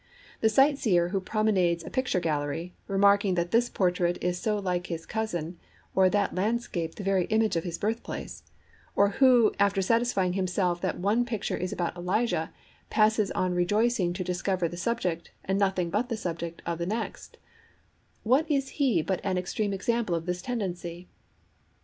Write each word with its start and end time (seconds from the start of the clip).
The 0.39 0.49
sightseer 0.49 1.09
who 1.09 1.21
promenades 1.21 1.83
a 1.85 1.91
picture 1.91 2.19
gallery, 2.19 2.73
remarking 2.87 3.35
that 3.35 3.51
this 3.51 3.69
portrait 3.69 4.17
is 4.19 4.39
so 4.39 4.57
like 4.57 4.87
his 4.87 5.05
cousin, 5.05 5.59
or 5.93 6.09
that 6.09 6.33
landscape 6.33 6.95
the 6.95 7.03
very 7.03 7.25
image 7.25 7.55
of 7.55 7.63
his 7.63 7.77
birthplace, 7.77 8.41
or 8.95 9.09
who, 9.09 9.53
after 9.59 9.79
satisfying 9.79 10.33
himself 10.33 10.81
that 10.81 10.95
one[Pg 10.97 11.03
14] 11.05 11.25
picture 11.25 11.57
is 11.57 11.71
about 11.71 11.95
Elijah, 11.95 12.51
passes 12.89 13.29
on 13.33 13.53
rejoicing 13.53 14.11
to 14.13 14.23
discover 14.23 14.67
the 14.67 14.75
subject, 14.75 15.29
and 15.45 15.59
nothing 15.59 15.91
but 15.91 16.09
the 16.09 16.17
subject, 16.17 16.63
of 16.65 16.79
the 16.79 16.87
next—what 16.87 18.49
is 18.49 18.69
he 18.81 19.03
but 19.03 19.21
an 19.23 19.37
extreme 19.37 19.71
example 19.71 20.15
of 20.15 20.25
this 20.25 20.41
tendency? 20.41 21.09